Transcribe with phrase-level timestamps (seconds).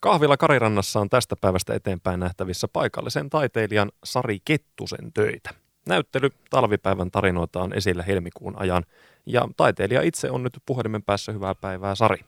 [0.00, 5.50] Kahvila Karirannassa on tästä päivästä eteenpäin nähtävissä paikallisen taiteilijan Sari Kettusen töitä.
[5.88, 8.82] Näyttely talvipäivän tarinoita on esillä helmikuun ajan
[9.26, 11.32] ja taiteilija itse on nyt puhelimen päässä.
[11.32, 12.18] Hyvää päivää Sari.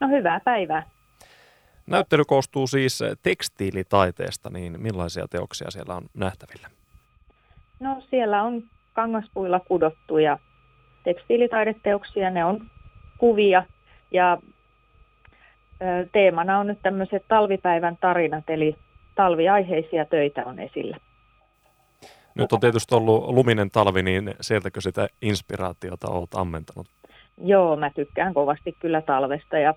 [0.00, 0.82] No hyvää päivää.
[1.86, 6.68] Näyttely koostuu siis tekstiilitaiteesta, niin millaisia teoksia siellä on nähtävillä?
[7.80, 8.62] No siellä on
[8.92, 10.38] kangaspuilla kudottuja
[11.04, 12.70] tekstiilitaideteoksia, ne on
[13.18, 13.64] kuvia
[14.10, 14.38] ja
[16.12, 18.76] teemana on nyt tämmöiset talvipäivän tarinat, eli
[19.14, 20.96] talviaiheisia töitä on esillä.
[22.34, 26.86] Nyt on tietysti ollut luminen talvi, niin sieltäkö sitä inspiraatiota olet ammentanut?
[27.44, 29.74] Joo, mä tykkään kovasti kyllä talvesta ja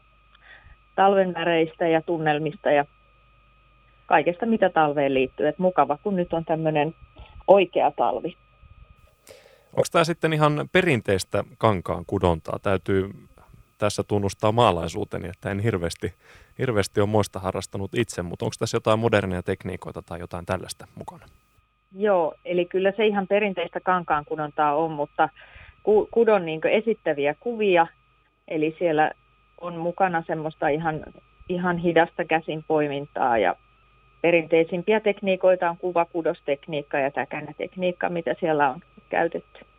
[0.95, 2.85] talven väreistä ja tunnelmista ja
[4.05, 5.47] kaikesta, mitä talveen liittyy.
[5.47, 6.95] Et mukava, kun nyt on tämmöinen
[7.47, 8.37] oikea talvi.
[9.73, 12.59] Onko tämä sitten ihan perinteistä kankaan kudontaa?
[12.59, 13.09] Täytyy
[13.81, 16.13] tässä tunnustaa maalaisuuteni, että en hirveästi,
[16.59, 21.25] hirveästi ole moista harrastanut itse, mutta onko tässä jotain modernia tekniikoita tai jotain tällaista mukana?
[21.95, 25.29] Joo, eli kyllä se ihan perinteistä kankaan kudontaa on, mutta
[26.11, 27.87] kudon niin esittäviä kuvia,
[28.47, 29.11] eli siellä
[29.61, 31.03] on mukana semmoista ihan,
[31.49, 33.55] ihan hidasta käsin poimintaa ja
[34.21, 39.70] perinteisimpiä tekniikoita on kuvakudostekniikka ja täkänätekniikka, mitä siellä on käytetty.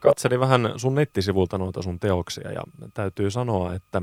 [0.00, 2.62] Katselin vähän sun nettisivulta noita sun teoksia ja
[2.94, 4.02] täytyy sanoa, että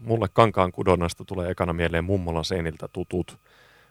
[0.00, 3.38] mulle kankaan kudonnasta tulee ekana mieleen mummolan seiniltä tutut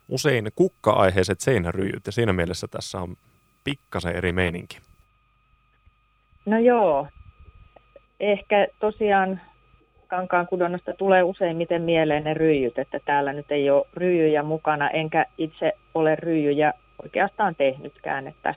[0.08, 3.16] usein kukka-aiheiset seinäryijyt ja siinä mielessä tässä on
[3.64, 4.78] pikkasen eri meininki.
[6.46, 7.06] No joo,
[8.20, 9.40] ehkä tosiaan
[10.06, 15.26] kankaan kudonnasta tulee useimmiten mieleen ne ryijyt, että täällä nyt ei ole ryijyjä mukana, enkä
[15.38, 18.54] itse ole ryijyjä oikeastaan tehnytkään, että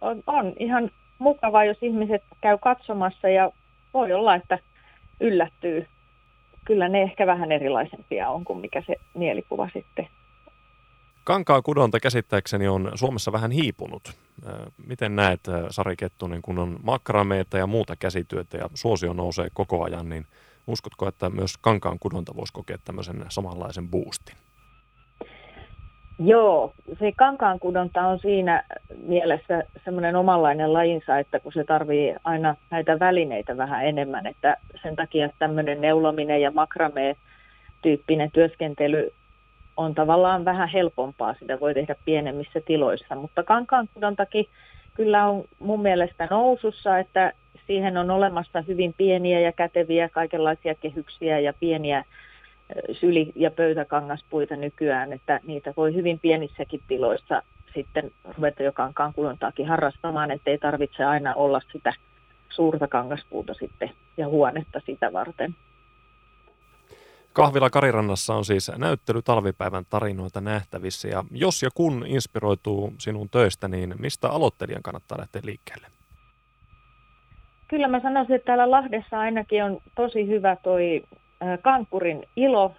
[0.00, 3.50] on, on ihan mukavaa, jos ihmiset käy katsomassa ja
[3.94, 4.58] voi olla, että
[5.20, 5.86] yllättyy.
[6.64, 10.08] Kyllä ne ehkä vähän erilaisempia on kuin mikä se mielikuva sitten.
[11.24, 14.12] Kankaan kudonta käsittääkseni on Suomessa vähän hiipunut.
[14.86, 20.08] Miten näet, Sari Kettunen, kun on makrameita ja muuta käsityötä ja suosio nousee koko ajan,
[20.08, 20.26] niin
[20.66, 24.36] uskotko, että myös kankaan kudonta voisi kokea tämmöisen samanlaisen boostin?
[26.18, 28.62] Joo, se kankaankudonta on siinä
[29.02, 34.96] mielessä semmoinen omanlainen lajinsa, että kun se tarvii aina näitä välineitä vähän enemmän, että sen
[34.96, 37.16] takia tämmöinen neulominen ja makramee
[37.82, 39.10] tyyppinen työskentely
[39.76, 44.46] on tavallaan vähän helpompaa, sitä voi tehdä pienemmissä tiloissa, mutta kankaankudontakin
[44.94, 47.32] kyllä on mun mielestä nousussa, että
[47.66, 52.04] siihen on olemassa hyvin pieniä ja käteviä kaikenlaisia kehyksiä ja pieniä
[52.92, 57.42] syli- ja pöytäkangaspuita nykyään, että niitä voi hyvin pienissäkin tiloissa
[57.74, 61.92] sitten ruveta jo kankaan kudontaakin harrastamaan, ettei tarvitse aina olla sitä
[62.48, 65.54] suurta kangaspuuta sitten ja huonetta sitä varten.
[67.32, 73.68] Kahvila Karirannassa on siis näyttely talvipäivän tarinoita nähtävissä ja jos ja kun inspiroituu sinun töistä,
[73.68, 75.86] niin mistä aloittelijan kannattaa lähteä liikkeelle?
[77.68, 81.02] Kyllä mä sanoisin, että täällä Lahdessa ainakin on tosi hyvä toi
[81.62, 82.74] Kankurin ilo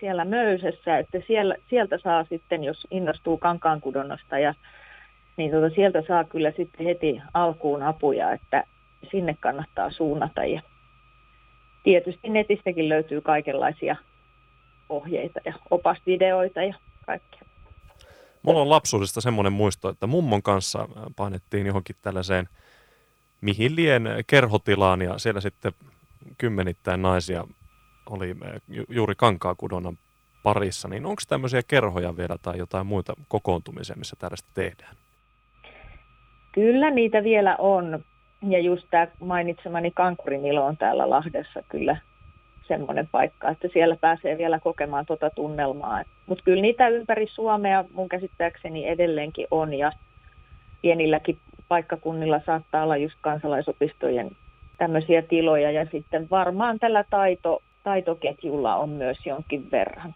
[0.00, 4.54] siellä Möysessä, että siellä, sieltä saa sitten, jos innostuu kankaankudonnosta, ja,
[5.36, 8.64] niin tuota, sieltä saa kyllä sitten heti alkuun apuja, että
[9.10, 10.44] sinne kannattaa suunnata.
[10.44, 10.62] Ja
[11.82, 13.96] tietysti netistäkin löytyy kaikenlaisia
[14.88, 16.74] ohjeita ja opasvideoita ja
[17.06, 17.40] kaikkea.
[18.42, 22.48] Mulla on lapsuudesta semmoinen muisto, että mummon kanssa painettiin johonkin tällaiseen
[23.40, 25.72] mihin lien kerhotilaan ja siellä sitten
[26.38, 27.44] kymmenittäin naisia
[28.10, 29.98] oli eh, juuri kankaakudonan
[30.42, 34.96] parissa, niin onko tämmöisiä kerhoja vielä tai jotain muita kokoontumisia, missä tällaista tehdään?
[36.52, 38.04] Kyllä niitä vielä on.
[38.48, 41.96] Ja just tämä mainitsemani Kankurin ilo on täällä Lahdessa kyllä
[42.68, 46.02] semmoinen paikka, että siellä pääsee vielä kokemaan tuota tunnelmaa.
[46.26, 49.92] Mutta kyllä niitä ympäri Suomea mun käsittääkseni edelleenkin on ja
[50.82, 51.38] pienilläkin
[51.68, 54.30] paikkakunnilla saattaa olla just kansalaisopistojen
[54.78, 60.14] tämmöisiä tiloja ja sitten varmaan tällä taito taitoketjulla on myös jonkin verran.